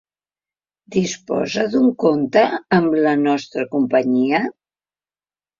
[0.95, 2.45] Disposa d'un compte
[2.79, 4.41] amb la nostra companyia?